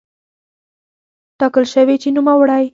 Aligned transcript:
ټاکل 1.39 1.65
شوې 1.73 1.95
چې 2.01 2.09
نوموړی 2.17 2.63